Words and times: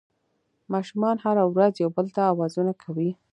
ماشومان 0.73 1.15
هره 1.25 1.43
ورځ 1.53 1.73
یو 1.83 1.89
بل 1.97 2.07
ته 2.15 2.21
اوازونه 2.31 2.73
کوي 2.83 3.09